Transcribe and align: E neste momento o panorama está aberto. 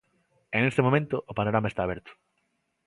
E 0.55 0.57
neste 0.59 0.85
momento 0.87 1.15
o 1.31 1.37
panorama 1.39 1.69
está 1.69 1.81
aberto. 1.83 2.11